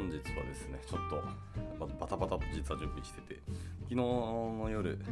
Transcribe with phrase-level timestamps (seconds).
[0.00, 1.22] 本日はですね、ちょっと
[2.00, 3.38] バタバタと実は準備してて、
[3.82, 5.10] 昨日の夜、あ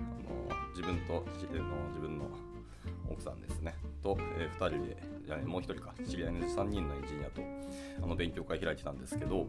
[0.54, 2.24] の自分と自分の
[3.10, 4.96] 奥さんですね、と、え2人で、
[5.26, 7.42] じゃもう1人か、知り合いの3人のエンジニアと
[8.02, 9.46] あの勉強会開いてたんですけど、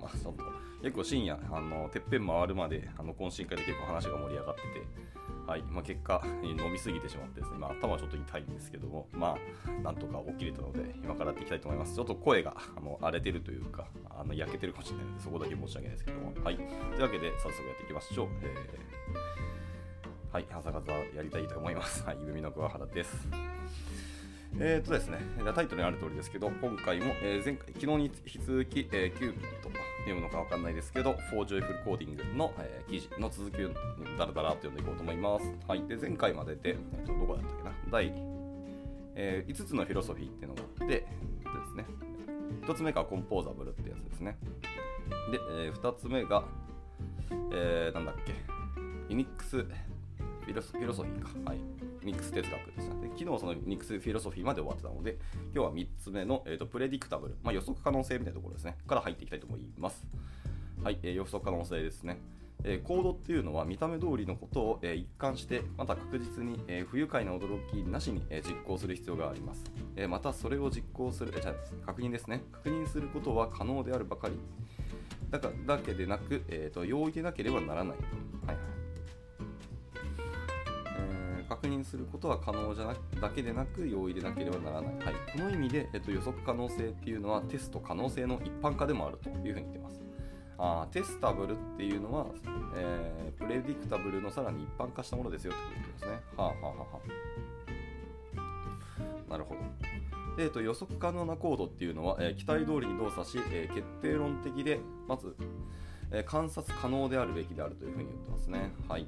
[0.00, 0.44] まあ、ちょっと
[0.82, 5.08] 結構深夜、あのてっぺん回るまであの懇親会で結構話が盛り上がってて、
[5.48, 5.62] はい。
[5.62, 9.34] まあ、結果、飲みすぎてしまってですね、まあ、頭はちょっと痛いんですけども、ま
[9.66, 11.94] あ、なんとか起きれたので、今からやっていきたいと思います。
[11.94, 16.56] ちょっと声があの荒れてるというか、あの焼けてるかもしれないので、そこだけ申し訳ないですけども、はい。
[16.56, 16.66] とい
[16.98, 18.28] うわけで、早速やっていきましょう。
[18.42, 19.57] えー。
[20.30, 22.04] はい、朝方やりたいと思います。
[22.04, 23.26] はい、夢見の桑原です。
[24.60, 25.20] えーとですね、
[25.54, 33.70] タイトルにある通りですけど、今回も、えー前回、昨日に引き続き、えーキューピットと読むのかわかんないですけど、For Joyful Coding の、えー記事の続きを
[34.18, 35.50] ダラダラと読んでいこうと思います。
[35.66, 38.12] はい、で前回までで、えーとどこだったっけな、第、
[39.14, 41.86] え5つのフィロソフィーっていうのがあって、えっとですね、
[42.66, 44.36] 1つ目がコンポーザブルってやつですね。
[45.32, 46.44] で、え2つ目が、
[47.54, 48.34] えーなんだっけ、
[49.08, 51.50] ユニックスィロフィロソフィーか。
[51.50, 51.58] はい。
[52.04, 53.08] ミックス哲学ですね。
[53.08, 55.18] で昨日そのミックスフィロソフィーまで終わってたので、
[55.54, 58.76] 今日は3つ目の、えー、とプレディクタブル、まあ、予測可能性みたいなところですね。
[58.86, 60.06] から入っていきたいと思います。
[60.82, 62.18] はい、えー予測可能性ですね。
[62.64, 69.64] えーコードっていうのは見た目通りのことを、えー一貫して、また確実に、えー不愉快な驚きなしに、えー実行する必要があります。
[69.96, 72.42] えーまたそれを実行する、えーじゃあ確認ですね。
[72.52, 74.34] 確認することは可能であるばかり
[75.30, 77.96] だかだけでなく、えー、と容易でなければならない。
[78.46, 78.77] はいはい
[81.60, 90.00] 確認することは可能じゃなだけでなく容易でなければならない、はい、この意味で、えっと予測可能性っていうのはテスト可能性の一般化でもあるというふうに言ってます。
[90.60, 92.26] あテスタブルっていうのは、
[92.76, 96.20] えープレディクタブルのさらに一般化したものですよってことですね。
[96.36, 96.76] はあはあはあ。
[96.78, 97.00] は
[99.26, 99.60] あなるほど。
[100.38, 105.36] えーと予測可能なコードっていうのは、えー期待通りに動作し、えー決定論的でまず、
[106.10, 108.72] えー観察可能であるべきであるというふうに言ってますね。
[108.88, 109.06] はい。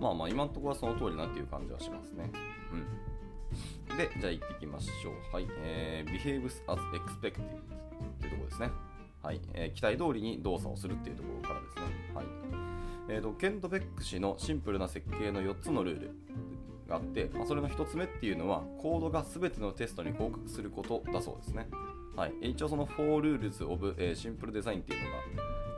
[0.00, 2.30] まあまあ今のところはその通りなっていう感じはしますね。
[2.72, 3.96] うん。
[3.96, 5.34] で、じゃあ行っていきましょう。
[5.34, 5.46] はい。
[5.62, 7.32] えー、behaves as expected っ
[8.18, 8.70] ていうところですね。
[9.22, 9.40] はい。
[9.54, 11.82] えー期待通りに動作をするっていうところからですね。
[12.14, 12.26] はい。
[13.08, 16.10] えーと、ケント・ベック氏のシンプルな設計の4つのルール
[16.88, 21.68] があって、まあ、それの1つ目っていうのは、コードが全てのテストに合格することだそうですね。
[22.16, 22.50] はい。
[22.50, 25.16] 一応その4 rules of、えー simple design っていうのが、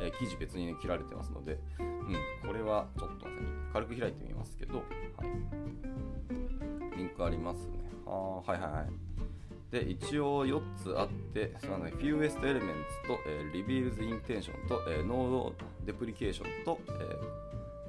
[0.03, 4.83] えー記事別に、ね、切られてますので、うん、これはちょっと待って軽く開いてみますけど、は
[6.95, 7.79] い、リンクありますね。
[8.07, 8.87] あはいはいはい。
[9.71, 12.63] で、一応4つあって、そのね、fewest elements
[13.07, 15.55] と、えー reveals intention と、えー node
[15.85, 17.47] deprecation と、えー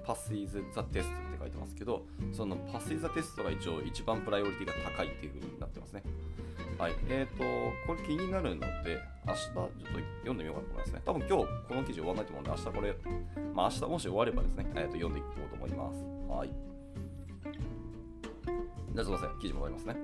[0.07, 1.03] pass is the test って
[1.37, 6.01] 書いてますけど、その pass is the test が一応一番プライオリティが高いっていう風になってますね。
[6.77, 6.95] はい。
[7.09, 7.43] えっ、と、
[7.87, 9.71] これ気になるので、明日ちょっと
[10.21, 11.01] 読んでみようかなと思いますね。
[11.05, 12.95] 多分今日この記事終わらないと思うんで、明日これ、
[13.55, 16.05] まあ明日もし終わればですね、えー、と読んでいこうと思います。
[16.29, 16.49] はい。
[18.93, 19.95] じゃあすみません、記事戻りますね。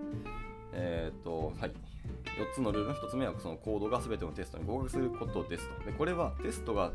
[0.73, 1.71] えっ、と、はい。
[1.71, 5.85] 4つのルールの1つ目は、そのコードが全てのテストに合格することですと。
[5.85, 6.91] で、これはテストが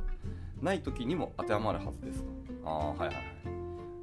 [0.61, 2.29] ない時にも当てはまるはずですと。
[2.65, 3.58] ああ、はいはいはい。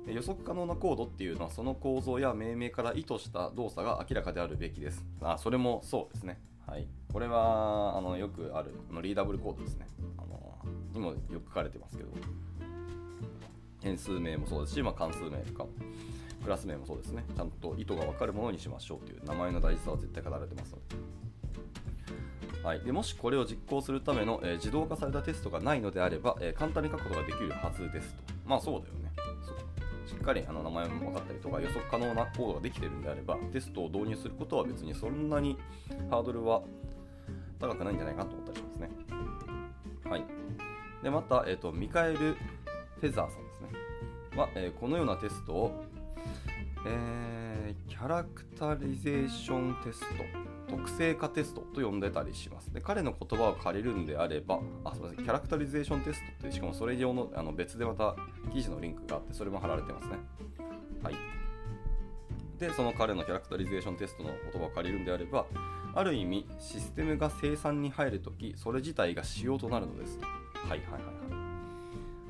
[0.07, 5.03] 予測可能なコードっていうのはその構造や命名から意図した動作が明らかであるべきです。
[5.21, 6.39] あそれもそうですね。
[6.67, 6.88] はい。
[7.11, 9.88] これはあのよくあるあのリーダブルコードですね。
[10.17, 10.57] あの
[10.93, 12.09] にもよく書かれてますけど、
[13.81, 15.66] 変数名もそうですし、まあ、関数名とか、
[16.43, 17.23] クラス名もそうですね。
[17.35, 21.16] ちゃんと意図が分かるものにしましょうという名前の大事さは絶対語られてますので。
[22.63, 28.23] はい、でもしこれを実行するための、えー自動化されたテストがないのであれば、えー簡単に書くことができるはずですと。
[28.45, 29.04] まあそうだよね。
[30.25, 35.56] しっかりあの名前も分かったりとか予測可能なコードができてるんであれば、テストを導入することは別にそんなに
[36.09, 36.63] ハードルは
[37.59, 38.90] 高くないんじゃないかなと思ったりしますね。
[40.03, 40.25] はい。
[41.03, 44.40] で、また、えーと、ミカエル・フェザーさんですね。
[44.40, 45.84] は、えーこのようなテストを、
[46.88, 50.05] えーキャラクタリゼーションテスト、
[50.75, 52.73] 特性化テストと呼んでたりします。
[52.73, 58.16] で彼の言葉を借りるんであれば、あすみません、キャラクタリゼーションテストって、しかもそれ用のあの別でまた
[58.53, 60.17] 記事のリンクがあって、それも貼られてますね。
[61.01, 61.16] はい。
[62.59, 65.45] で、その彼のキャラクタリゼーションテストの言葉を借りるんであれば、
[65.93, 70.19] ある意味、システムが生産に入るとき、それ自体が仕様となるのです。
[70.19, 70.27] は
[70.66, 71.03] いはいはいはい。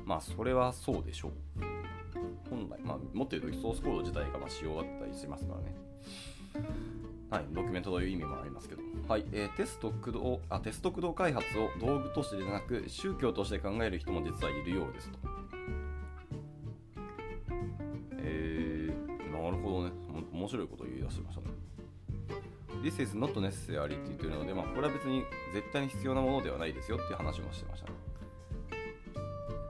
[0.04, 1.32] まあ、それはそうでしょう。
[2.48, 5.86] 本来、まあ、もっと言うときソースコード自体がま仕様だったりしますからね。
[7.28, 15.18] はい、ドキュメントという意味もありますけど、はいえーテスト駆動あテスト駆動開発を道具としてでなく宗教として考える人も実はいるようですと。
[18.18, 19.92] えー、なるほどね。
[20.32, 21.48] 面白いことを言い出しましたね。
[22.82, 28.05] This is not necessary って言ってるので、まあ、これは別に絶対に必要なものではないですよっていう話もしてましたね。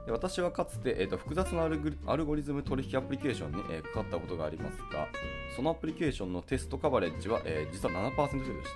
[0.07, 1.69] で私はかつて、えーと、複雑なア
[2.17, 5.09] ルゴリズム取引アプリケーションに、えー、かかったことがありますが、
[5.57, 8.71] そのアプリケーションのテストカバレッジは、えー、実は7%程度でし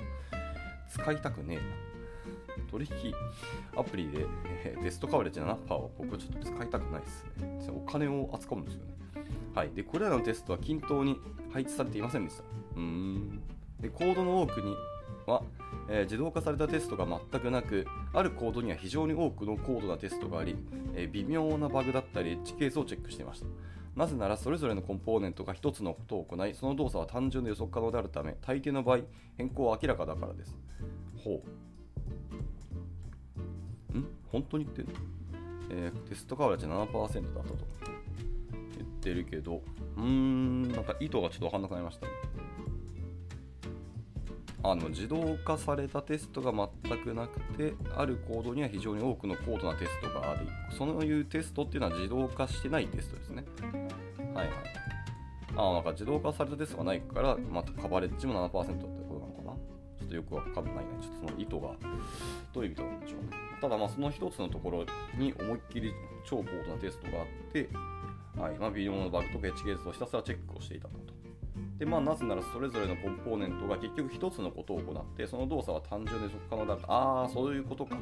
[0.88, 1.02] た。
[1.02, 1.62] 使いたくねえな。
[2.68, 3.14] 取引
[3.76, 4.26] アプリで、
[4.64, 5.56] えー、テストカバレッジ7%は
[5.98, 7.60] 僕はちょっと使いたくないですね。
[7.70, 8.94] お金を扱うんですよね。
[9.54, 9.70] はい。
[9.70, 11.16] で、これらのテストは均等に
[11.52, 12.42] 配置されていませんでした。
[12.42, 13.40] うーん。
[13.80, 14.74] で、コードの多くに
[15.26, 15.42] は、
[15.88, 20.56] えー、自動化されたテストが全くなく、あるコードには非常に多くの高度なテストがあり、
[20.94, 23.46] えー、微妙なバグだったり、エッジケースをチェックしていました。
[23.96, 29.00] なぜなら、それぞれのコンポーネントが1つのことを行い、その動作は単純で予測可能であるため、大抵の場合、
[29.36, 30.56] 変更は明らかだからです。
[31.24, 31.42] ほ
[33.94, 33.98] う。
[33.98, 34.06] ん？
[34.30, 34.92] 本当に言ってんの、
[35.70, 36.72] えー、テストカバレッジ7%
[37.34, 37.66] だったと
[38.78, 39.62] 言ってるけど、
[39.96, 42.12] うーん、なんか意図がちょっとわかんなくなりました、ね。
[44.62, 46.52] あの自動化されたテストが
[46.84, 50.46] 全くなくてあるコードには非常に多くの高度なテストがあり
[50.76, 53.44] そのいうテストっていうのは自動化してないテストですね。
[54.34, 54.80] はいはい。
[55.56, 59.52] あなんか自動化されたテストがないから、またカバレッジも7%ってことなのかな
[59.98, 61.90] ちょっとよくわかんないねちょっとその意図が
[62.52, 64.84] どういう意味なんでしょうねただまあその一つのところ
[65.18, 65.92] に思いっきり
[66.24, 67.68] 超高度なテストがあって
[68.38, 71.09] はいまあ、微妙なバグとかエッジケースをひたすらチェックをしていたと
[71.78, 77.96] でまあ、なぜならそれぞれのコンポーネントが結局一つのことを行ってその動作は単純で予測可能だからああそういうことか。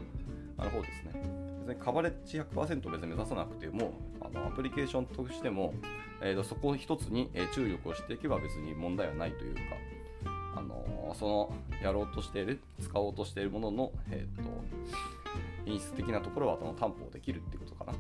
[0.57, 1.49] なるほどですね。
[1.67, 5.75] 別にカバレッジ100%別に目指さなくてもあのアプリケーションとしても、
[6.21, 9.61] えー、とそこ一つに注力をしていけば別に問題はないというか
[10.57, 11.53] あのその
[11.83, 14.51] やろうとしている使おうとしているものの、えーと、
[15.65, 17.99] 品質的なところはその担保できるっていうことかな。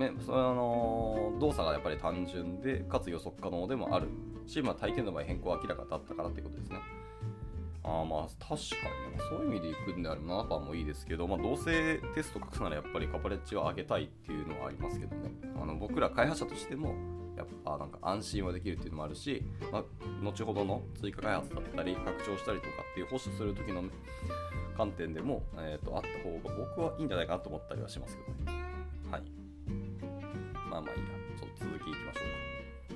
[0.00, 4.08] ね、その動作がやっぱり単純でかつ予測可能でもある
[4.46, 6.78] し、まあ、体験の場合変更は明らかだったからってことですね。
[7.82, 8.76] あまあ確か
[9.10, 16.94] に、ね、そういう意味でいくんであれば7番もいいですけど、まあ、どうせテスト書くならやっぱりカバレッジを上げたいっていうのはありますけどねあの僕ら開発者としても
[17.38, 19.42] やっぱなんか安心はできるっていうのもあるし、
[19.72, 19.84] まあ、
[20.22, 23.84] 後ほどの追加開発だったり拡張したりとかっていう保守する時の
[24.76, 28.60] 観点でも、えー、とあった方が僕はいいんじゃないかなと思ったりはしますけどね。
[29.10, 29.39] はい
[30.70, 31.06] まあまあいいや。
[31.36, 32.94] ちょっと続きいきましょう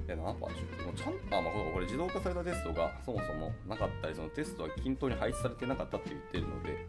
[0.00, 0.06] か。
[0.06, 0.76] で、7%でしょ。
[0.78, 6.86] でもちゃんと、あ、まあこれ自動化されたテストがそもそもなかったり、そのテストは均等に配置されてなかったって言ってるので、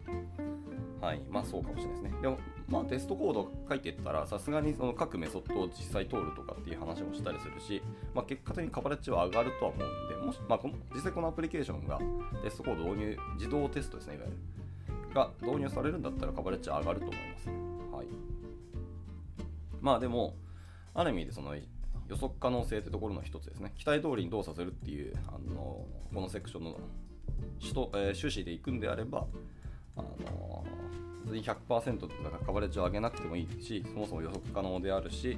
[1.00, 2.22] はい、まあそうかもしれないですね。
[2.22, 7.82] でも、まあテストコード書いていったら、さすがにその各メソッドを実際通るとかっていう話もしたりするし、
[8.14, 12.00] まあ結果的にカバレッジは上がるとは思うんで、もし、まあこの、実際このアプリケーションが
[12.42, 14.36] テストコード導入、自動テストですね、いわゆる。
[15.14, 17.54] が導入されるんだったらカバレッジ上がると思いますね。
[17.92, 18.06] はい。
[19.84, 20.34] まあでも、
[20.94, 23.70] ある意味でその予測可能性ってところの一つですね。
[23.76, 26.80] 期待通りに動作するっていう、あのこのセクションの
[27.58, 29.26] 主と、えー、趣旨でいくんであれば、
[29.96, 30.64] あの
[31.26, 32.14] 別に100%とか
[32.46, 35.36] カバレッジを上げなくてもいいし、そもそも予測可能であるし、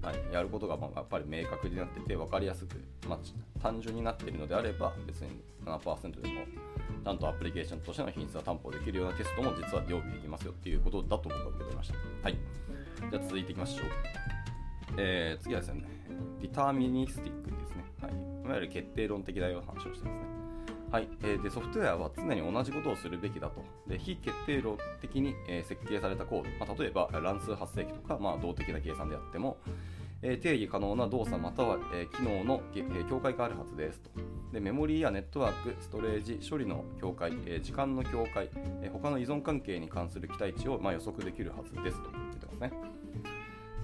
[0.00, 6.34] はい、やることがまあやっぱり明確になってて分かりやすく、まあ、単純になっているのであれば別に7%でも
[7.04, 11.94] ちゃんとアプリケーションとしての品質が担保できるようなテストも実は常備できますよっていうことだと僕は受け取りました。
[12.22, 12.36] はい。
[13.10, 13.86] じゃあ続いていきましょう。
[14.96, 15.84] えー、次はですね、
[16.40, 17.84] ディターミニスティックですね。
[18.00, 18.12] はい。
[18.12, 20.42] いわゆる決定論的だよ話をしてますね。
[20.90, 23.64] はい、えー、でソフトウェアは常に同じことをするべきだと。
[23.86, 29.56] で非決定論的に、え、設計されたコード、まあ、例えば乱数発生器とか、まあ、動的な計算であっても、
[30.22, 32.62] え、定義可能な動作または、え、機能の、
[33.08, 34.10] 境界があるはずですと。
[34.52, 38.48] でメモリーやネットワーク、ストレージ、処理の境界、え、時間の境界、
[38.82, 42.72] え、他の依存関係に関する期待値を、ま、予測できるはずですと言ってますね。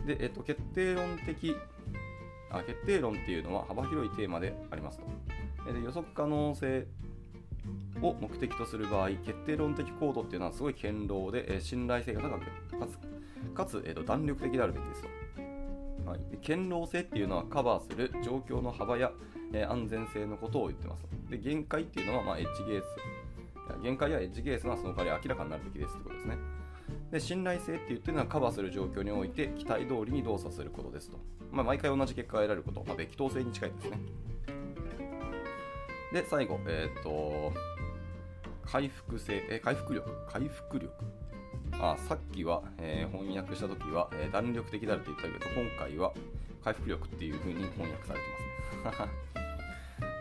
[0.07, 1.55] で、えっと、決定論的
[2.51, 5.07] あ、決定論っていうのは幅広いテーマでありますと。
[5.73, 6.87] で予測可能性
[8.01, 15.09] を目的とする場合、決定論的コードっていうのはすごい堅牢で、え信頼性が高く、かつ、かつえーと、弾力的であるべきですと。
[16.09, 19.13] はい、堅牢性っていうのはカバーする状況の幅や、
[19.53, 21.31] えー、安全性のことを言ってます。
[21.31, 22.85] で、限界っていうのは、まあ、エッジゲース。
[23.83, 26.39] 限界やエッジゲースはその代わり明らかになるべきですってことですね。
[27.13, 31.19] で信頼性って言ってるのはカバーする状況において期待通りに動作することですと。
[31.51, 33.99] まあ、毎回同じ結果が得られること、まあ、べき当性に近いですね。
[36.13, 37.53] で、最後、えっ、と、
[38.65, 40.93] 回復性、え回復力、回復力。
[41.81, 46.13] あさっきは、えー、翻訳したときは、えー、弾力的であると言ったけど、今回は
[46.65, 48.27] 回復力っていう風に翻訳されて
[48.85, 49.09] ますね。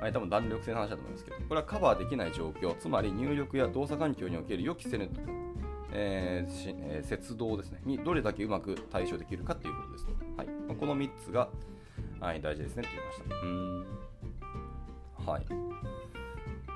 [0.02, 5.10] はい、多分弾力性の話だと思いますけど、これはカバーできない状況、つまり入力や動作環境における予期せぬ
[5.92, 10.08] えーえー、節動ですね、にどれだけうまく対処できるかということです。
[10.38, 10.48] はい、
[10.78, 11.50] この3つが、
[12.20, 13.48] はい、大事ですねって言いました。
[13.48, 14.08] うん
[15.26, 15.97] はい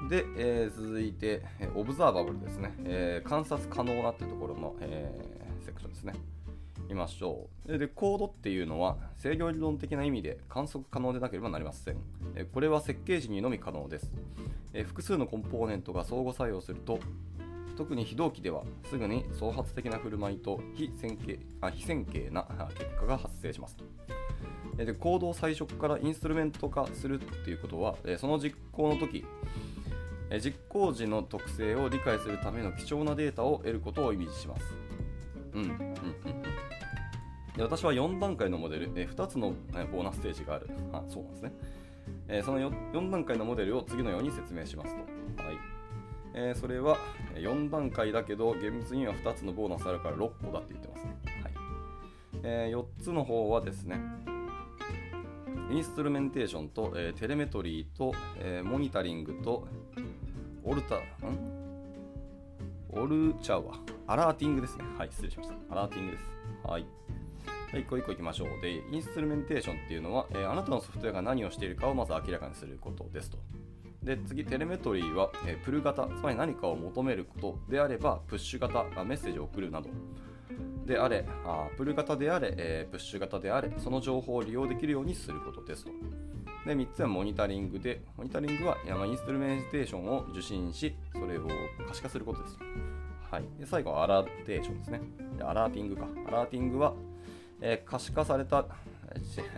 [0.10, 1.43] で、えー続いて、
[1.75, 6.13] オブザーバブルですね、えー観察可能なっていうところの、えーセクションですね。
[6.89, 7.77] 見ましょう。
[7.77, 11.98] で、コードっていうのは制御理論的な意味で観測可能でなければなりません。
[12.51, 14.12] これは設計時にのみ可能です。
[14.74, 17.00] え複数のコンポーネントが相互作用すると、
[17.77, 23.86] 特に非同期ではすぐに創発的な振る舞いと非線形あ非線形な結果が発生しますと。
[24.84, 29.25] でコードを最初からインストゥルメント化するっていうことは、その実行の時
[30.40, 34.66] 実行時の特性を理解するための貴重なデータを得ることを意味します。
[35.54, 35.82] うんうんうん
[37.56, 40.70] で私は4段階のモデル、え2つのえボーナスステージがある。
[40.94, 41.54] あそうなんですね。
[42.30, 45.44] えその 4, 4段階のモデルを次のように説明しますと。
[45.44, 45.58] はい
[46.34, 46.98] えーそれは
[47.36, 51.18] 4段階だけど、厳密には2つのボーナスあるから6個だって言ってますね。
[51.44, 51.54] はい
[52.44, 54.00] えー4つの方はですね、
[55.72, 59.68] instrumentation と、えー telemetry と、えー monitoring と、
[60.66, 61.01] オルタ、ん？
[62.90, 63.72] オルチャウ
[64.06, 64.84] ア、ラーティングですね。
[64.98, 65.56] はい、失礼しました。
[65.70, 66.24] alerting です。
[66.66, 66.86] はい。
[67.74, 68.62] 一個一個いきましょう。
[68.62, 73.38] で、 instrumentation っていうのは、えーあなたのソフトウェアが何をしているかをまず明らかにすることですと。
[74.04, 79.90] で、次、 telemetry は、えープル型、つまり何かを求めることであれば、プッシュ型、メッセージを送るなど、
[80.86, 85.92] であれ、あプル型であれ、えープッシュ型であれ、その情報を利用できるようにすることですと。
[86.66, 91.48] で、3つはモニタリングで、モニタリングはまあインストルメンテーションを受信し、それを
[91.88, 92.58] 可視化することです。
[93.32, 95.02] はい、で最後はアラーテーションですね。
[95.38, 96.08] でアラーティングか。
[96.28, 96.94] アラーティングは、
[97.62, 98.64] えー可視化された、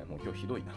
[0.07, 0.73] もう今日ひどいな。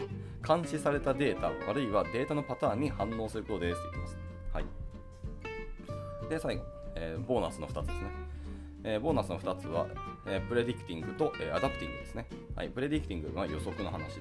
[0.46, 4.18] 監視されたデータ、あるいはデータのパターンに反応することですって言ってます。
[4.54, 6.30] はい。
[6.30, 6.62] で、最後、
[6.94, 8.10] えーボーナスの2つですね。
[8.84, 9.86] えーボーナスの2つは、
[10.28, 12.26] えープレディクティングと、えーアダプティングですね。
[12.54, 14.20] はい、プレディクティングは予測の話です。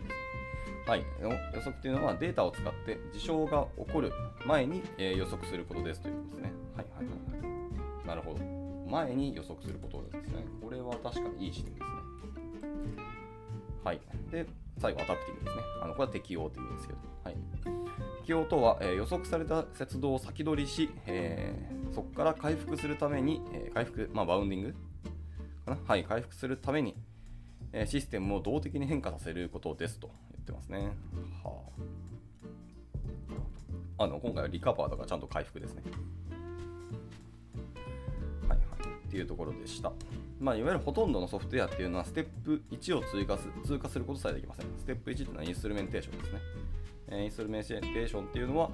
[0.89, 1.29] はい、予
[1.61, 4.11] 測というのはデータを使って事象が起こる
[4.45, 6.51] 前に、えー予測することですということですね。
[6.77, 8.07] はいはいはい。
[8.07, 8.39] なるほど。
[8.89, 10.45] 前に予測することですね。
[10.61, 11.87] これは確かにいい視点ですね。
[13.83, 13.99] はい。
[14.31, 14.45] で、
[14.77, 15.63] 最後、アダプティングですね。
[15.81, 16.99] あのこれは適応という意味ですけど。
[17.23, 17.35] はい。
[18.21, 24.75] 適応とは、えー予測された摂動を先取りし、えーそこから回復するために、え回復、まあ、 bounding
[25.65, 25.77] かな？
[25.85, 26.95] はい、回復するために、
[27.73, 30.91] えシステムを動的に変化させることですと言ってますね。
[31.43, 31.61] は
[33.97, 34.03] あ。
[34.03, 35.83] あの今回はリカバーとかちゃんと回復ですね。
[38.49, 38.59] はいはい。
[39.07, 39.91] っていうところでした。
[40.39, 44.65] まあ、いわゆるほとんどのソフトウェアっていうのはステップ1を追加す通過することさえできません。
[44.77, 46.39] ステップ1っていうのは instrumentation ですね。
[47.07, 48.71] えインストゥルメンテーションっていうのは、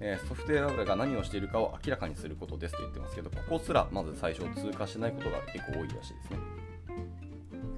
[0.00, 6.38] えソフトウェアが何をしているかを明らかにすることですと言ってますけど、ここすらまず最初通過しないことが結構多いらしいですね。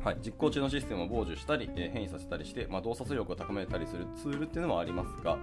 [0.05, 5.39] はい、実行中のシステムを傍受したり、え変異させたりして、まあ、動作力を高めたりするツールっていうのもありますが、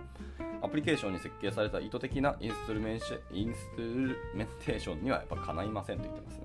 [0.61, 6.38] アプリケーションに設計された意図的なインストゥルメンテーションにはやっぱかないませんと言ってます。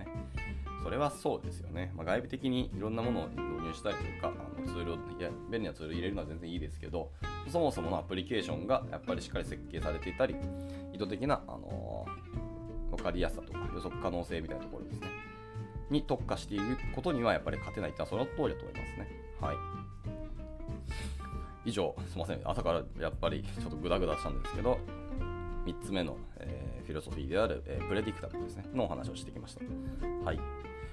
[0.84, 1.92] それはそうですよね。
[1.96, 7.10] まあ、外部的にいろんなものを導入したりとか、あのツールをいや便利なツールを入れるのは全然いいですけど、
[7.48, 10.36] そもそものアプリケーションがやっぱりしっかり設計されていたり、
[10.92, 12.34] 意図的な、あのー
[12.96, 15.08] 分かりやすさとか予測可能性みたいなところですね。
[15.90, 16.64] に特化している
[16.94, 19.08] ことにはやっぱり勝てないってのはその通りだと思いますね。
[19.40, 19.56] はい。
[21.64, 22.40] 以上、すみません。
[22.44, 24.78] 朝からやっぱりちょっとグダグダしたんですけど、
[25.66, 29.62] 3つ目の、えーフィロソフィーである、えープレディクタブルですね、のお話をしてきました。
[30.24, 30.40] はい。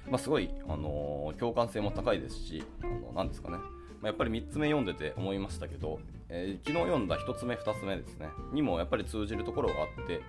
[0.08, 3.56] まあ、すごい、あのー共感性も高いですし、あのなんですかね。
[4.00, 10.20] まあ、やっぱり3つ目読んでて思いましたけど、えー昨日読んだ1つ目、2つ目ですね、にもやっぱり通じるところがあって、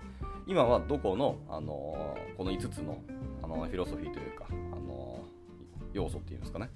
[0.48, 3.01] 今はどこの、あのーこの5つの
[3.42, 5.20] あのフィロソフィーというか、あの
[5.92, 6.70] 要素っていうんですかね、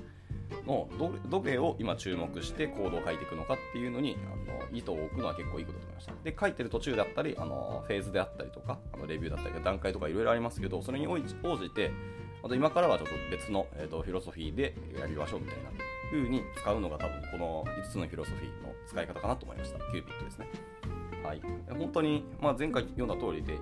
[0.65, 0.89] の
[1.29, 6.13] どれを今注目してコードを書いていくのかっていうのにあの意図を置くのは結構いいことだと思いました。
[6.23, 11.33] で、書いてる途中であったり、あのフェーズであったりとか、あのレビューだったり、段階とかいろいろありますけど、それに応じ
[11.69, 11.91] て、
[12.43, 15.71] あと今からはちょっと別の、えー、とフィロソフィーでやりましょうみたいな
[16.11, 19.79] 風に使うのが多分この5つのフィロソフィーの使い方かなと思いました。
[19.79, 20.47] キューピットですね。
[21.23, 23.57] はい、本当に、まあ、前回読んだ通りで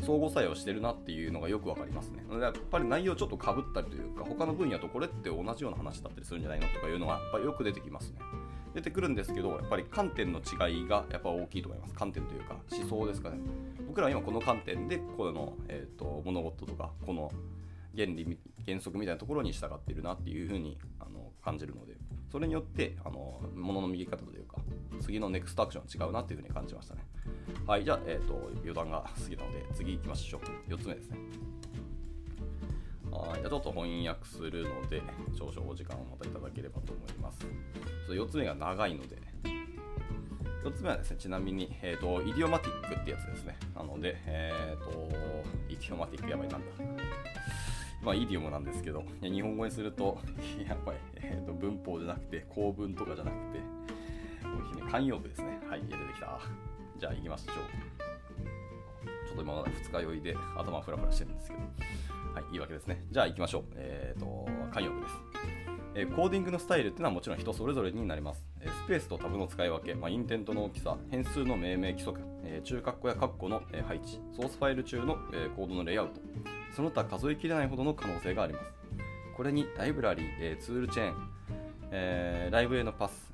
[0.00, 2.24] 相互作用してるなっていうのがよくわかりますね。
[2.40, 8.18] やっぱり内容ちょっとかぶったりというか、他の分野とこれって同じような話だったりするんじゃないのとかいうのはやっぱりよく出てきますね。
[8.74, 11.94] 出てくるんですけど、やっぱり観点の違いがやっぱ大きいと思います。
[11.94, 13.38] 観点というか思想ですかね。
[13.86, 17.30] 僕らは今この観点でこの、えー、と物事とかこの
[17.94, 21.94] 原理原則みたいなところに従っているなっていうふうにあの感じるので
[22.30, 24.58] それによってあの物の右方というか
[25.00, 27.02] 次のネクストアクションは違うなっていうふうに感じましたね
[27.66, 31.18] はいじゃあ、えー、と余談が過ぎたので次行きましょう4つ目ですね
[33.10, 35.02] はいじゃあちょっと翻訳するので
[35.36, 39.16] 少々お時間をまたいただければと思いますち4つ目が長いので
[40.64, 43.56] 4つ目はですね、ちなみに、えーと、イディオマティックってやつですね。
[43.74, 45.08] なので、えーと、
[45.68, 46.66] イディオマティックやばいなんだ。
[48.02, 50.18] まあ、イディオムなんですけど、日本語にすると、
[50.66, 53.58] やばい、えーと、文法じゃなくて、構文とかじゃなくて、
[54.46, 55.60] もう慣用句ですね。
[55.68, 56.40] はい、出てきた。
[56.98, 57.56] じゃあ行きましょう。
[59.26, 61.60] ちょっと今まだ二日酔いで頭フラフラしてるんですけど。
[62.34, 63.04] はい、いいわけですね。
[63.10, 63.64] じゃあ行きましょう。
[63.76, 65.14] えっ、ー、と、慣用句です。
[65.94, 68.46] えー、コーディングのスタイルっていうのはもちろん人それぞれになります。
[68.60, 76.20] えー、スペースとタブの使い分け、まあ、インテントの大きさ、変数の命名規則、えー、中括弧や括弧の、え配置、ソースファイル中の、えコードのレイアウト、
[76.74, 78.72] その他数えきれないほどの可能性があります。
[79.36, 81.30] これにライブラリー、えツールチェーン、
[81.90, 83.32] えライブへのパス、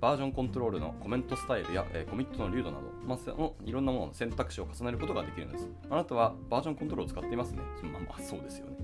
[0.00, 5.68] バージョンコントロールのコメントスタイルや、えコミットの流度など、まあ、のいろんなものの選択肢を重ねることができるんです。
[5.88, 7.62] あなたはバージョンコントロールを使っていますね。
[7.82, 8.76] まあまあそうですよね。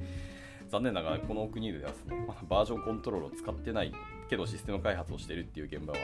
[0.70, 3.92] 残念ながらこの国ではですね、まあ、バージョンコントロールを使ってない
[4.30, 5.98] けどシステム開発をしているっていう現場は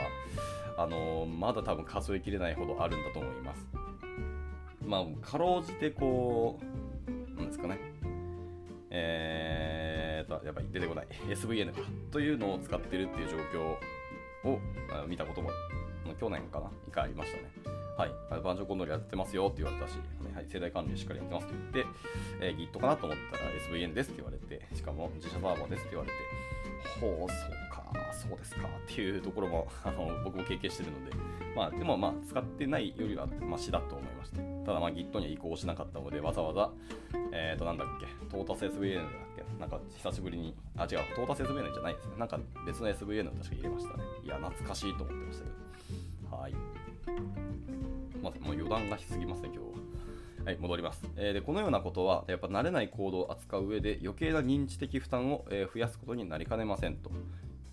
[0.76, 3.66] あのー、まだ多分数えきれないほどあるんだと思います。
[4.84, 6.64] まあ、かろうじてこう、
[7.38, 7.78] なんですかね、
[8.90, 11.06] えーと、やっぱり出てこない。
[11.28, 11.80] SVN か。
[12.10, 13.36] というのを使ってるっていう状
[14.44, 14.60] 況を
[15.06, 15.50] 見たことも
[16.18, 17.78] 去年かな、一回ありましたね。
[17.96, 19.98] はい、バージョンコントロールやってますよって言われたし、
[20.32, 21.92] はい、世代管理しっかりやってますって言って、
[22.40, 26.16] えー、Git かなと思ったら SVN ですって言われて、しかも自社サーバーですって言われて、
[27.00, 27.67] ほう、そう。
[27.92, 31.12] か、そうですかっていうところも あの僕も経験してるので、
[31.54, 36.70] まあ、でもまあ、使ってないよりはマシだと思いまして、ただまあ Git には移行しなかったので、わざわざ、
[37.32, 42.16] えっ、ー、と、なんだっけ、トータス SVN だっけ、なんか久しぶりに、あ、違う、トータス SVN じゃないですね。
[42.18, 44.04] なんか別の SVN を確か入れましたね。
[44.24, 45.50] いや、懐かしいと思ってましたけ
[46.30, 46.36] ど。
[46.36, 46.52] はい。
[48.22, 49.78] まあ、もう余談がしすぎますね、今日は。
[50.44, 51.40] はい、戻ります、えー、で。
[51.42, 57.10] このようなことは、やっぱ慣れないコードを扱う上で余計な認知的負担を、えー、増やすことになりかねませんと言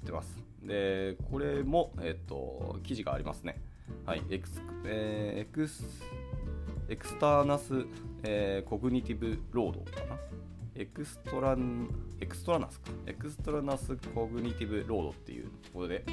[0.06, 0.40] ってます。
[0.62, 3.62] で、これも、えっ、と、記事がありますね。
[4.06, 7.86] はい、 ex、えー、 ex、extraneous、
[8.24, 10.18] えー、 cognitive load かな？
[10.76, 12.92] extran、extraneous か。
[13.06, 16.04] extraneous cognitive load っていうところで、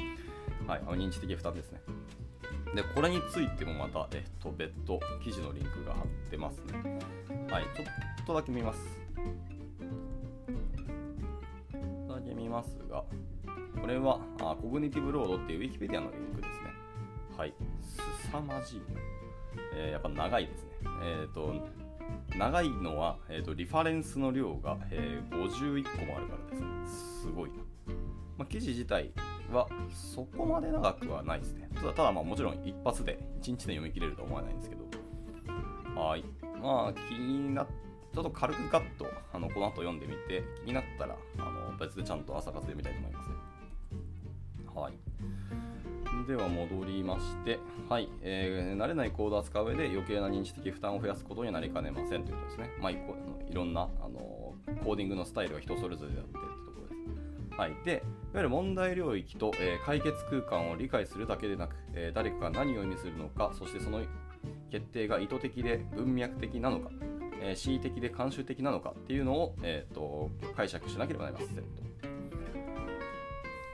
[0.67, 1.81] はい、あの認知的負担ですね。
[2.75, 6.99] で、これについてもまた、えっと、別途記事のリンクが貼ってますね。
[7.49, 8.79] はい、ちょっとだけ見ます。
[12.07, 13.03] だけ見ますが、
[13.83, 16.71] これは、あコグニティブロードっていう Wikipedia のリンクですね。
[17.37, 18.81] はい、すさまじい。
[19.75, 20.69] えー、やっぱ長いですね。
[21.03, 21.53] えっ、ー、と、
[22.37, 26.67] 長いのは、えーと、リファレンスの量が、えー、51個もあるからですね。
[26.85, 27.57] すごいな。
[28.37, 29.11] まあ、記事自体
[29.51, 31.69] はそこまで長くはないですね。
[31.75, 34.85] ただ、ただまあもちろん一発で1日で読み切れるとは思わないんですけど。
[35.99, 36.23] はい。
[36.61, 37.67] まあ気になっ
[38.13, 43.35] ちょっと軽くガッとあのこの後読んでみて気になったらあの別でちゃんと朝活で見たいと思いますね。
[44.75, 44.93] はい。
[46.27, 47.59] では戻りまして、
[47.89, 52.69] はいえー、慣れないコードを扱う上で余計な認知的負担を増やすことになりかねませんということですね。
[52.79, 52.97] まあ、い
[53.51, 54.19] ろんなあの
[54.83, 56.95] コーディングのスタイルが人それぞれであってというところで
[57.51, 58.01] すはい、でいわ
[58.35, 64.01] ゆる問題領域と、えー、解決空間を理解するだけでなく、えー、誰かが何を意味するのかそしてその
[64.71, 66.89] 決定が意図的で文脈的なのか、
[67.41, 71.63] え、恣意的で慣習的なのかっていうのを、えーと、解釈しなければなりませんと。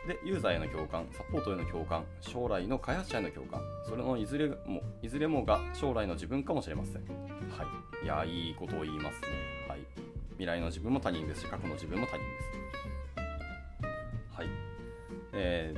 [0.09, 6.95] で、ユーザーへの共感、サポートへの共感、将来の開発者への共感、それのいずれもいずれもが将来の自分かもしれません。
[6.95, 6.99] は
[8.01, 8.05] い。
[8.05, 9.27] いや、いいことを言いますね。
[9.67, 9.79] はい。
[10.31, 12.59] 未来の自分も他人ですし、過去の自分も他人です。
[15.41, 15.73] え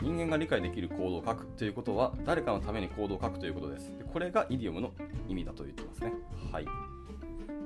[0.00, 3.92] ー、人間が理解できるコードを書くということは誰かのためにコードを書くということです。
[4.12, 4.92] これがイディオムの
[5.28, 6.12] 意味だと言ってますね。
[6.52, 6.66] はい。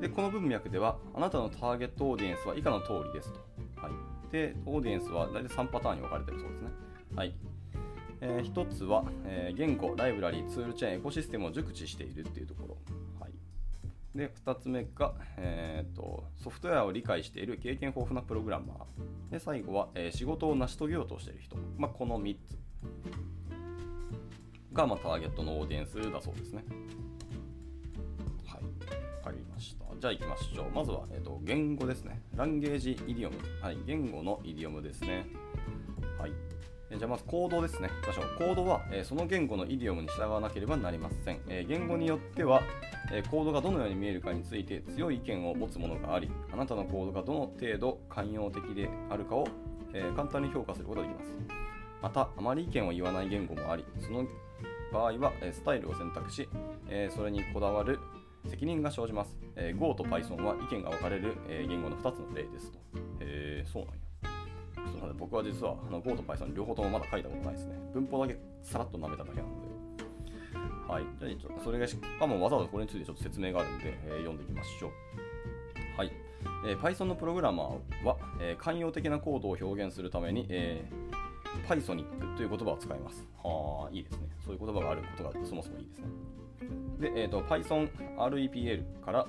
[0.00, 3.40] で、この文脈では、あなたのターゲットオーディエンスは以下の通りですと。
[4.32, 6.68] で、オーディエンスは大体3パターンに分かれてるそうですね。
[7.14, 7.34] はい。
[8.22, 12.76] えー、1つは、えー、言語、ライブラリー、ツールチェーン、エコシステムを熟知しているっていうところ。
[13.20, 13.32] はい
[14.14, 19.32] で、2つ目が、えーと、ソフトウェアを理解している経験豊富なプログラマー。
[19.32, 21.56] で、最後は、えー、仕事を成し遂げようとしている人。
[21.78, 22.58] まあ、この3つ
[24.74, 26.64] が、まあ、ターゲットのオーディエンスだそうですね。
[30.02, 30.70] じゃあ行きましょう。
[30.74, 32.20] まずは、えーと、言語ですね。
[32.34, 33.36] ランゲージイディオム。
[33.60, 33.78] はい。
[33.86, 35.28] 言語のイディオムですね。
[36.18, 36.32] はい。
[36.90, 37.88] じゃあまずコードですね。
[37.88, 38.36] 行きましょう。
[38.36, 41.38] コードは、えー、その言語のイディオムに従わなければなりません。
[41.46, 42.64] えー、言語によっては、
[43.12, 49.46] えー、コードがどのように見えるかについて強い意見を持つものがあり、あなたのコードがどの程度寛容的であるかを、
[49.94, 51.32] え簡単に評価することができます。
[52.02, 54.26] また、あまり意見を言わない言語もあり、その
[54.92, 56.48] 場合は、えスタイルを選択し、
[56.88, 58.00] えそれにこだわる
[58.48, 59.36] 責任が生じます。
[59.56, 62.78] え Go と Python は意見が分かれる、え言語の2つの例ですと。
[62.78, 62.82] へ
[63.20, 64.00] え、そうなんや。
[64.90, 67.76] すみません、僕は実はあの Go と Python 両方ともまだ書いたことないですね。
[67.94, 69.72] 文法だけさらっと舐めただけなので。
[70.88, 71.04] はい。
[71.18, 74.90] じゃあ、ちょっとそれがしかもわざわざこれについてちょっと説明があるんで、えー読んでいきましょう。
[75.96, 76.12] はい。
[76.66, 81.12] えー Python のプログラマーは、えー寛容的なコードを表現するために、えー
[81.68, 83.28] Pythonic という言葉を使います。
[83.42, 84.28] はあ、いいですね。
[84.44, 86.06] そういう言葉があることがそもそもいいですね。
[86.98, 89.26] で、えー、と Python REPL から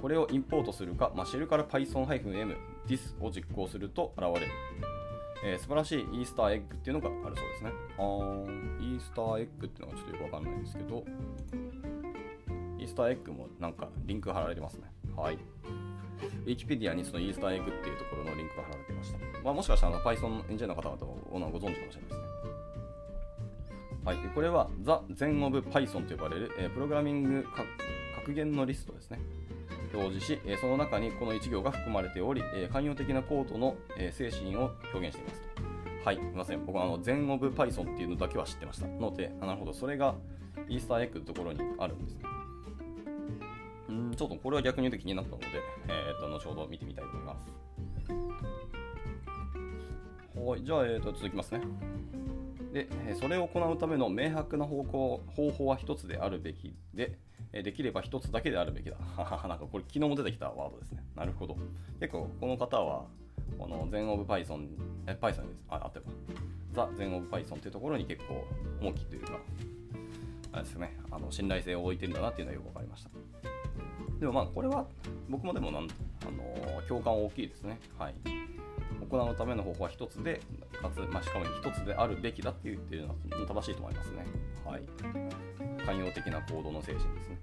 [0.00, 4.46] これをインポートするか、まあ、シェルから Python-m this を実行すると現れる、
[5.44, 7.72] えー素晴らしいイースターエッグっていうのがあるそうですね。
[7.98, 11.04] あーイースターエッグっていうのがちょっとよくわかんないんですけど、
[12.78, 14.90] イースターエッグもなんかリンク貼られてますね。
[15.16, 15.38] はい。
[16.44, 19.18] Wikipedia にそのイースターエッグっていうところのリンクが貼られていました。
[19.44, 22.20] まあ、もしかしたら Python エンジニアの方々はご存知かもしれないですね。
[24.08, 27.62] はい、これは The Zen of Python と呼ばれる、えープログラミングか
[28.16, 29.18] 格言のリストですね。
[29.92, 35.48] 表示し、えーその中にこの1行が含まれており、えー寛容的なコードの、えー精神を表現していますと。
[36.06, 36.64] はい、すみません。
[36.64, 38.86] 僕はあの Zen of Python っていうのだけは知ってました。
[38.86, 40.14] ので、なるほど、それが
[40.70, 42.22] イースターエッグのところにあるんですね。
[43.90, 45.46] うん、ちょっとこれは逆に言うと気になったので、
[45.86, 47.52] えー、と後ほど見てみたいと思います。
[50.34, 51.60] はい、じゃあ、えー、と続きますね。
[52.72, 57.18] で、それを行うための明白な方向方法は一つであるべきで、
[57.52, 58.96] できれば一つだけであるべきだ。
[59.48, 61.02] なんかこれ昨日も出てきたワードですね。
[61.14, 61.56] なるほど。
[62.00, 63.06] 結構この方は、
[63.58, 64.68] この Zen of Python、
[65.06, 65.64] え Python です。
[65.68, 66.12] あ、あってば。
[66.74, 68.44] ザ・ Zen of Python っていうところに結構
[68.80, 69.40] 重きというか、
[70.52, 73.10] あれですね、あの信頼性を置いてるんだなっていうのはよくわかりました。
[74.20, 74.86] でもまあこれは
[75.28, 77.78] 僕もでもなん、あの共感大きいですね。
[77.98, 78.14] はい。
[79.06, 80.40] 行うための方法は一つで、
[80.80, 83.14] かつ、まあ、しかも一つであるべきだって言ってるのは
[83.46, 84.26] 正しいと思いますね。
[84.64, 84.82] はい。
[85.84, 87.38] 寛容的な行動の精神ですね。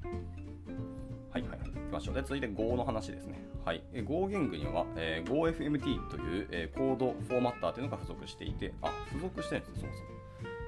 [1.31, 1.61] はいはいい。
[1.63, 2.15] 行きましょう。
[2.15, 3.43] で、続いて Go の話ですね。
[3.65, 10.15] はい、Go 言語には、えー GoFMT という、えーコードフォーマッターというのが付属していて、あ、付属してるんですね、そもそも。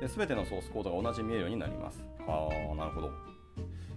[0.01, 2.03] で、全てのソースコードが同じ見えるようになります。
[2.25, 3.11] はあ、なるほど。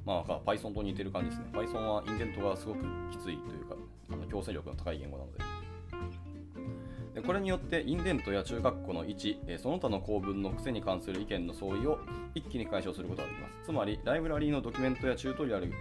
[0.05, 1.46] まあ、なんか Python と似てる感じですね。
[1.53, 3.76] Python はインデントがすごくきついというか、
[4.12, 5.60] あの強制力の高い言語なので。
[7.14, 11.99] でこれによってインデントや中括弧の位置、えその他の構文の癖に関する意見の相違を
[12.35, 13.55] 一気に解消することができます。
[13.64, 15.73] つまり、ライブラリーのドキュメントやチュートリアル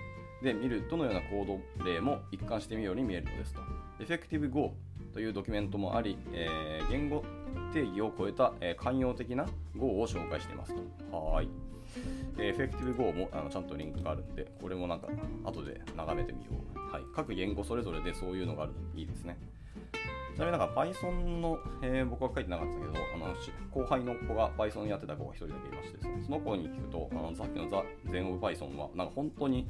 [0.42, 3.62] で見るどのようなコード例も一貫して見るように見えるのですと。
[4.00, 4.74] Effective Go
[5.14, 7.24] というドキュメントもあり、えー言語
[7.74, 9.46] 定義を超えた、えー寛容的な
[9.78, 10.74] Go を紹介しています
[11.12, 11.16] と。
[11.16, 11.50] はい。
[12.40, 15.08] えー Effective Go もあのちゃんとリンクがあるんで、これもなんか
[15.44, 16.80] 後で眺めてみよう。
[16.92, 17.04] はい。
[17.16, 19.38] 各言語それぞれでそういうのがあるのいいですね。
[20.40, 23.36] ちなみになんか Python の、えー僕は書いてなかったけど、あの
[23.72, 27.68] 後輩の子が Python やってた子が一人だけいましてですね、その子に聞くと、あのさっきの
[28.06, 29.68] The Zen of Python は、なんか本当に、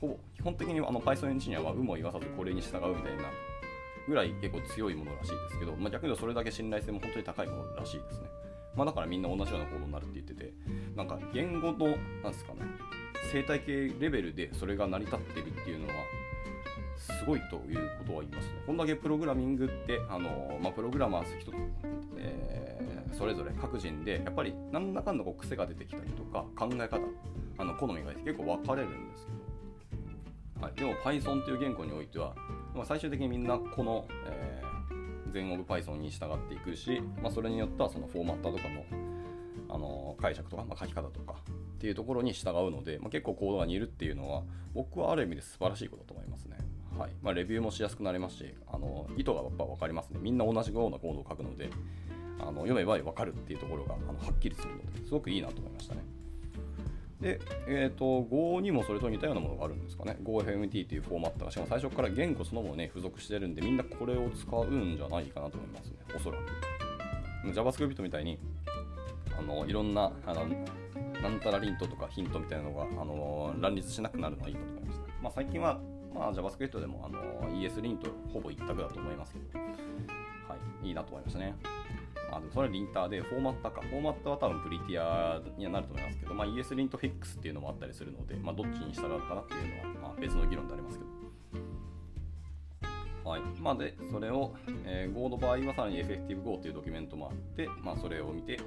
[0.00, 3.24] ほぼ、基本的にあの Python エンジニアは有無を言わさずこれに従うみたいな
[4.08, 8.28] ぐらい結構強いものらしいですけど、まあ、逆に言うとそれだけ信頼性も本当に高いものらしいですね。
[8.74, 10.54] まあ、だからみんな同じような行動になるって言ってて、
[10.96, 11.88] なんか言語の、
[12.22, 12.60] なんですかね、
[13.30, 15.92] 生態系レベルでそれが成り立ってるっていうのは、
[16.96, 18.54] すごいということは言いますね。
[18.66, 21.52] こんだけプログラミングって、あのまあ、プログラマー人、
[22.18, 22.66] えー
[23.16, 26.98] それぞれ各人で、やっぱり何らかのこう癖が出てきたりとか、考え方、
[27.58, 32.34] あの好みが結構分かれるんですけど、はい、でも Python という言語においては、
[32.74, 38.84] まあ、最終的にみんなこの、えー、全 of Python に従っていくし、まあ、それによってはそのフォーマッターとかの
[39.68, 44.42] あの解釈とか、まあ、書き方とかっていうところに従うので、まあ、結構コードが似るっていうのは
[44.74, 46.56] 僕はある意味で素晴らしいことだと思いますね。
[46.98, 50.18] はいまあ、レビューもしやすくなりますしあの意図がやっぱ分かりますね。
[50.20, 51.70] みんな同じようなコードを書くので
[52.38, 56.02] あの読めば分かるっていうところがあのはっきりするのですごくいいなと思いましたね。
[57.20, 60.18] で、えっ、と、Go にもそれと似たようなものがあるんですかね。
[60.22, 65.96] GoFMT っていうフォーマットが、しかも最初から言語そのものね、付属してるんで、みんなこれを使うんじゃないかなと思いますね。
[66.14, 66.44] おそらく。
[67.52, 68.38] JavaScript みたいに、
[69.38, 70.46] あの、いろんな、あの、
[71.22, 75.00] なんたらリントとかヒントみたいなのが、あの、乱立しなくなるのはいいかと思います。
[75.22, 75.80] まあ、最近は、
[76.18, 81.54] まあ、JavaScript でも、あの、ES リントほぼ一択だと思いますけど、はい、いいなと思いましたね。
[82.32, 83.80] あでもそれはリンターで、フォーマッタか。
[83.82, 91.10] フォーマッタは多分プリティアにはなると思いますけど、まあ、ES リントフィックスっていうのもあったりするので、まあ、どっちに従うかなっていうのは、まあ、別の議論でありますけど。
[93.30, 93.40] はい。
[93.60, 98.58] まあ、で、それを、えー Go の場合はさらに Effective Go というドキュメントもあって、まあ、それを見て、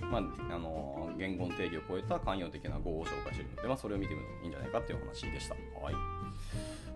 [0.00, 5.54] まあ、あの言語の定義を超えた寛容的な Go を紹介しているので、まあ、それを見てみるのがいいんじゃないかっていうお話でした。
[5.54, 6.23] はい。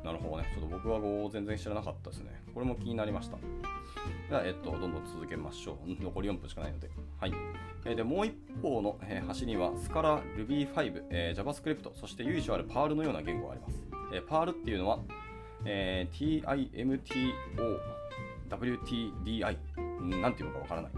[0.05, 0.49] なるほどね。
[0.55, 2.31] ちょっと僕は Go を全然知らなかったですね。
[2.55, 3.37] これも気になりました。
[4.31, 6.03] では、えっと、どんどん続けましょう。
[6.03, 6.89] 残り4分しかないので。
[7.21, 7.33] はい。
[7.85, 13.83] えーで、もう一方の、えー端には、Scala、Ruby5、えー JavaScript、そして由緒ある Perl のような言語があります。
[14.15, 14.99] えー Perl っていうのは、
[15.65, 17.33] えー TIMTO
[18.51, 19.57] WTDI
[20.21, 20.93] なんていうのかわからない。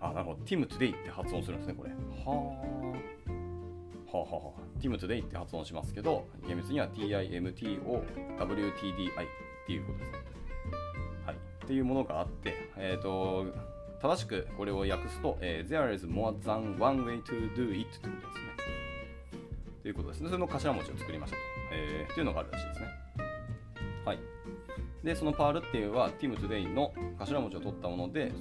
[0.00, 0.38] あ、なるほど。
[0.44, 1.90] team today って発音するんですね、これ。
[1.90, 4.16] はあ。
[4.16, 8.02] はあはあは team today って発音しますけど、厳密には timtowtdi っ
[9.66, 10.18] ていうことですね。
[11.24, 11.36] はい。
[11.36, 13.46] っていうものがあって、えっ、ー、と、
[14.00, 18.62] 正しくこれを訳すと、えー、There is more than one way to do it ということですね。
[19.82, 20.30] ということですね。
[20.30, 21.42] その頭文字を作りましたと。
[21.72, 22.86] えー、っていうのがあるらしいですね。
[24.04, 24.18] はい。
[25.04, 28.32] で、そのパールっていうのは Team Today の頭文字を取ったもので、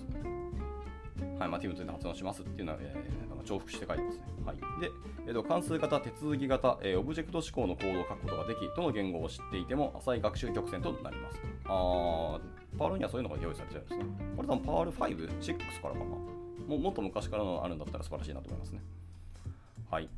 [1.39, 4.23] はいまあ、Team Today で発音しますっていうのは、えー、重複して書いてますね。
[4.45, 4.57] はい。
[4.81, 4.91] で、
[5.27, 11.41] えーと、関数型、手続き型、えー、オブジェクト指向のコードを書くことができ、どの言語を知っていても浅い学習曲線となります。
[11.65, 14.05] あー、 Perl にはそういうのが用意されてるんですね。
[14.35, 16.05] これ多分 Perl 5、6からかな。
[16.67, 18.81] ももっと昔からのあるんだったら素晴らしいなと思いますね。
[19.89, 20.09] はい。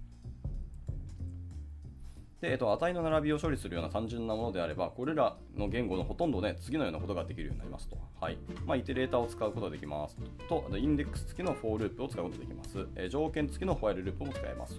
[2.43, 7.97] で、えっと、値の並びを処理するような単純なものであれば、これらの言語のほとんどで次のようなことができるようになりますと。
[8.19, 8.38] はい。
[8.65, 10.17] まあ、イテレーターを使うことができます
[10.49, 12.86] と、インデックス付きの for loop を使うことができます。
[12.97, 14.75] え、条件付きの while loop も使えます。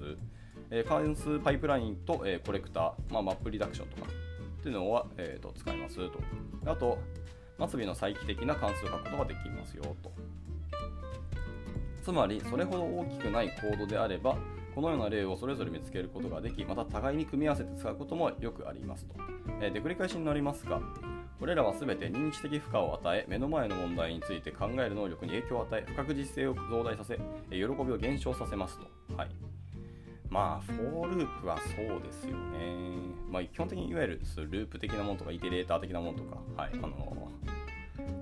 [0.71, 6.21] え、関数パイプラインと、え、コレクター、まあ、 map reduction とかっていうのは、えーと、使えますと。
[6.67, 6.99] あと、
[7.67, 10.13] 末尾の再帰的な関数を書くことができますよと。
[12.03, 14.37] つまり、それほど大きくないコードであれば、
[14.75, 19.15] このような例をそれぞれ見つけることができ、また互いに組み合わせて使うこともよくありますと。
[19.61, 20.81] えー、で繰り返しになりますが、
[21.39, 27.17] これらは全て認知的負荷を与え、目の前の問題について考える能力に影響を与え、不確実性を増大させ、
[27.51, 29.17] 喜びを減少させますと。
[29.17, 29.31] はい。
[30.29, 32.75] まあ、 for loop はそうですよね。
[33.31, 36.71] まあ、基本的にいわゆるループ的なものとか、イテレーター的なものとか、はい。
[36.73, 37.29] あの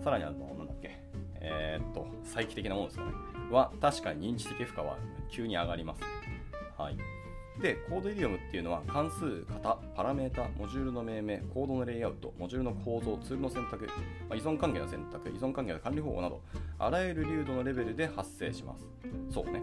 [0.00, 0.98] ー、さらにあの、なんだっけ、
[1.40, 3.12] えー、っと、再帰的なものですかね。
[3.50, 4.96] は、確かに認知的負荷は
[5.30, 6.02] 急に上がります。
[6.82, 6.96] はい。
[7.60, 13.92] で、 code idiom っていうのは関数、型、パラメータ、モジュールの命名、コードのレイアウト、モジュールの構造、ツールの選択、ま
[14.30, 16.40] あ、依存関係の選択、依存関係の管理方法など、
[16.78, 18.86] あらゆる流度のレベルで発生します。
[19.30, 19.62] そうね。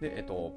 [0.00, 0.52] で、えっと、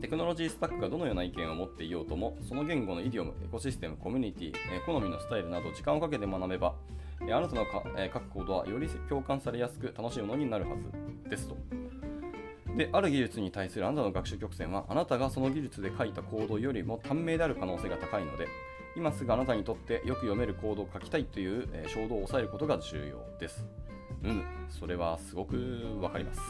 [0.00, 6.74] テクノロジースタックがどのような意見を持っていようとも、その言語のイディオム、エコシステム、コミュニティ、え好みのスタイルなど時間をかけて学べば、
[7.20, 7.64] あなたの、
[7.96, 11.83] え書くコードはより共感されやすく楽しいものになるはずですと。
[12.76, 18.48] で、ある技術に対するあなたの学習曲線は、あなたがその技術で書いたコードよりも短命である可能性が高いので、
[18.96, 23.66] 今すぐあなたにとってよく読めるコードを書きたいという、えー、衝動を抑えることが重要です。
[24.22, 25.56] うん、それはすごく
[26.00, 26.40] わかります。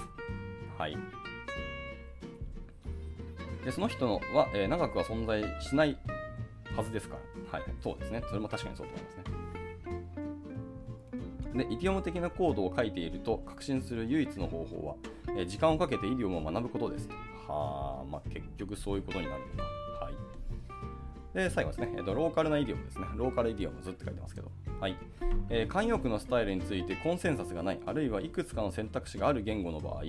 [0.78, 0.96] はい。
[3.64, 5.98] で、その人のは、えー、長くは存在しない
[6.76, 7.16] はずですか
[7.52, 7.58] ら。
[7.58, 8.22] はい、そうですね。
[8.28, 9.43] それも確かにそうと思いますね。
[11.54, 14.94] で、イディオム的なコードを書いていると確信する唯一の方法は、
[15.36, 17.14] えー、時間をかけてイディオムを学ぶことですと。
[17.46, 19.62] はあ、まあ、結局そういうことになるのか。
[20.04, 20.14] はい。
[21.34, 23.06] で、最後ですね、えーと、ローカルなイディオムですね。
[23.16, 24.50] ローカルイディオムずって書いてますけど。
[24.80, 24.96] はい。
[25.50, 30.02] えー、慣用句のスタイルについてコンセンサスがない、あるいはいくつかの選択肢がある言語の場合、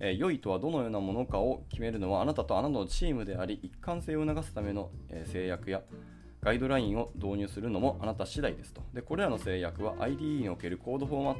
[0.00, 5.82] えー、良いとはどのようなものかを決めるのはあなたとあなたのチームであり、一貫性を促すための、えー、制約や
[6.42, 8.82] ガイドラインを導入するのもあなた次第ですと。
[8.94, 11.36] で、これらの制約は IDE におけるコードフォーマッ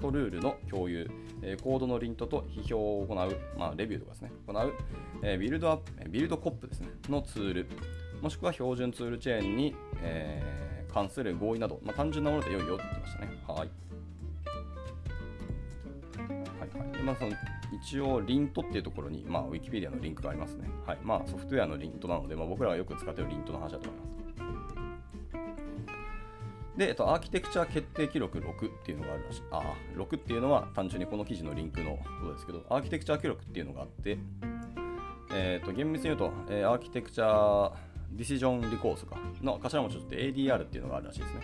[0.00, 1.08] トルールの共有、
[1.42, 4.72] え、コードのリントと批評を行う、まあ、レビューとかですね、行う、
[5.22, 7.66] え、ビルドアップ、ビルドコップですね、のツール、
[8.20, 13.28] もしくは標準ツールチェーンに、えー、関する合意など、まあ、単純なもので良いよって言ってましたね。
[13.46, 13.58] はい。
[13.58, 13.68] はい
[16.78, 16.92] はい。
[16.92, 17.32] でまあ、その
[17.72, 20.68] 一応、リントっていうところに、まあ、ウィキペディアのリンクがありますね。
[20.84, 20.98] はい。
[21.02, 24.19] まあ、ソフトウェアのリントなので、まあ、僕らがよく使っているリントの話だと思います。
[26.76, 29.42] で、えっと、アーキテクチャ決定記録6っていうのがあるらしい。
[29.50, 29.62] ああ、
[29.98, 34.18] 6っていうのは単純にこの記事のリンクのことですけど、アーキテクチャ記録っていうのがあって、
[35.34, 37.72] えっ、ー、と、厳密に言うと、えー、アーキテクチャ
[38.12, 41.40] ディシジョンリコースかの頭文字とって ADR っていうのがあるらしいですね。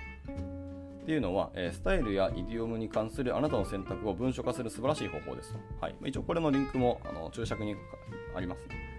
[1.02, 5.58] っていうのは、えー、スタイルやイディオムに関するあなたの選択を文書化する素晴らしい方法ですと。
[5.80, 5.94] はい。
[6.06, 7.76] 一応これのリンクもあの注釈に
[8.34, 8.95] ありますね。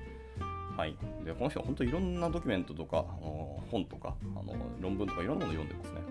[0.78, 0.96] はい。
[1.26, 6.02] で、この人は本当にいろんなドキュメントとか、あの本とか、あの論文とかいろんなものを読んでますね。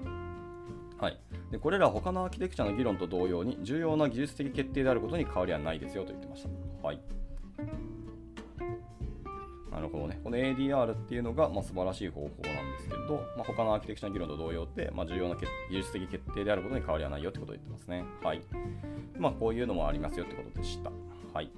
[0.98, 1.18] はい、
[1.50, 6.48] でこれら他のアーキテクチャの議論と同様に重要な技術的決定であることに変わりはないですよと言ってました。
[6.86, 7.00] はい、
[9.70, 10.18] なるほどね。
[10.24, 18.02] この ADR っていうのが、まあ、素晴らしい方法なんですけど、まあ、他のアーキテクチャの議論と同様で、まあ、重要な技術的決定であることに変わりはないよってことを言ってますね。
[18.22, 18.40] はい。
[19.18, 20.90] まあ、こういうのもありますよってことでした。
[21.34, 21.50] はい。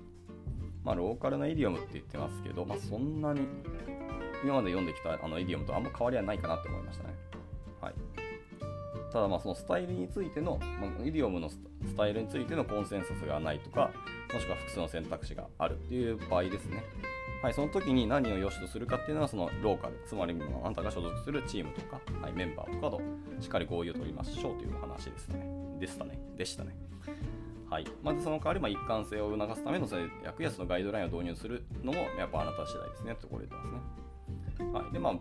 [0.89, 3.43] まあ、ローカルなイディオムって言ってますけど、まあ、そんなに
[4.43, 7.15] 今まで読んできたあのイディオムとあんま変わりはないかなって思いましたね。
[7.83, 7.95] はい。
[9.13, 11.59] ただまあそのスタイルについての、まあ、イディオムのス
[11.95, 13.91] タイルについてのコンセンサスがないとか、
[14.33, 16.83] もしくは複数の選択肢があるっていう場合ですね。
[17.43, 23.03] はい、その時に何を良しとするかっていうのはそのローカル、つまりあなたが所属するチームとか、はい、メンバーとかと
[23.41, 25.47] しっかり合意を取りましょうというお話ですね。
[25.79, 26.19] でしたね。
[26.39, 26.75] でしたね。
[27.71, 27.87] はい。
[28.03, 29.87] まずその代わり、まあ、一貫性を促すための
[30.25, 33.23] 役やそのガイドラインを導入するのも、やっぱあなた次第ですねって。
[33.23, 34.73] ところで言ってますね。
[34.73, 34.93] はい。
[34.93, 35.15] で、まあ、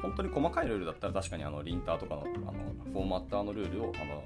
[0.00, 2.52] 本当に細かいルールだったら確かにあのリンターとかのあの
[2.92, 4.22] フォーマッターのルールをあの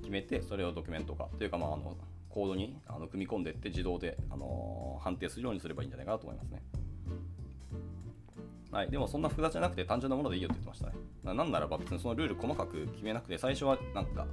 [0.00, 1.96] 決めて、それをドキュメント化というか、まあ、あの
[2.28, 6.62] コードにあの組み込んでいって自動で、あの判定するようにすればいいんじゃないかなと思いますね。
[8.78, 11.34] はい、でもそんな複雑じゃなくて単純なものでいいよって言ってましたね。
[11.34, 14.24] なんならば別にそのルール細かく決めなくて、最初はなんか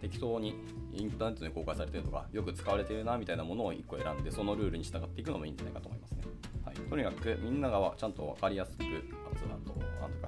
[0.00, 0.54] 適当に
[0.92, 6.18] インターネットで公開されてるとか、よく使われてるなみたいなものを1個選んで、そのルールに従っていくのもいいんじゃないかと思いますね。
[6.64, 9.80] はい、とにかくみんながちゃんと分かりやすく、あと、なんとか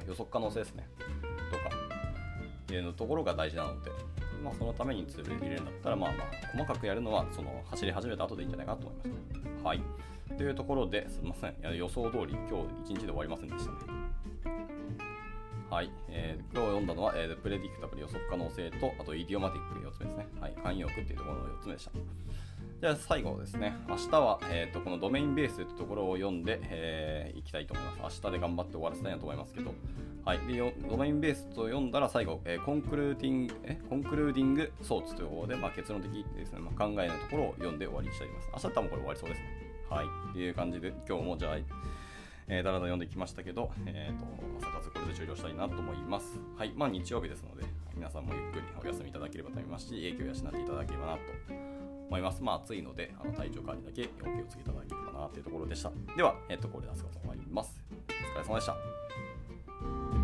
[0.04, 0.88] 予測可能性ですね。
[1.52, 1.58] と
[2.72, 3.92] か、いうところが大事なので、
[4.42, 9.68] まあ、そのためにツール入れるんだったら、まあまあ、細かくやるのは、その走り始めた後でいいんじゃないかなと思いました。
[9.68, 9.82] はい。
[10.36, 11.76] というところで、すみません。
[11.76, 13.78] 予想通り、今日一日で終わりませんでしたね。
[15.70, 15.90] はい。
[16.08, 20.26] えー、今日読んだのは、えー、プレディクタブル予測可能性と、あとイディオマティック4つ目ですね。
[20.40, 20.54] はい。
[20.54, 21.90] 慣用句っていうところの4つ目でした。
[22.80, 28.20] じゃあ最後ですね、明日は、えーと、このドメインベースというところを読んでい、えー、きたいと思います。
[28.22, 29.74] 明日で頑張って終わらせたいなと思いますけど、
[30.24, 38.66] はい、で domain-based と読んだら最後、えー、 concluding、え concluding thoughts という方で、まあ、結論的ですね、まあ、考えのところを読んで終わりにしたいと思います。
[38.66, 39.46] 明日多分これ終わりそうですね。
[39.88, 41.56] はい、っていう感じで、今日もじゃあ、
[42.48, 44.26] えー、だらだら読んできましたけど、えーと、
[44.66, 46.38] 朝活これで終了したいなと思います。
[46.58, 51.73] はい、まあ日曜日ですので、皆さんもゆっくりお休みいただければと思いますし、英気を養っていただければなと
[52.14, 52.42] 思います。
[52.42, 55.90] まあ、暑いので、あの体調管理だけお気をつけいただければなというところでした。
[56.16, 57.80] では、えっと、これで明日が終わります。
[57.90, 60.23] お疲れ様でした。